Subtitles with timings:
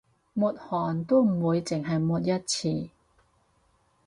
[0.33, 2.89] 抹汗都唔會淨係抹一次